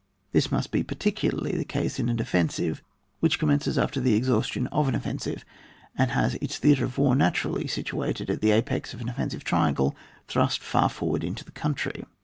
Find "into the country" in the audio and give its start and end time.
11.23-12.03